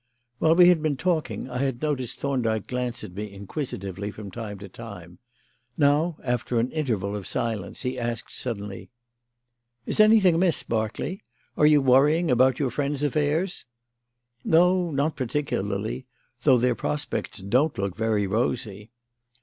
[0.39, 4.57] While we had been talking I had noticed Thorndyke glance at me inquisitively from time
[4.57, 5.19] to time.
[5.77, 8.89] Now, after an interval of silence, he asked suddenly:
[9.85, 11.21] "Is anything amiss, Berkeley?
[11.55, 13.65] Are you worrying about your friends' affairs?"
[14.43, 16.07] "No, not particularly;
[16.41, 18.89] though their prospects don't look very rosy."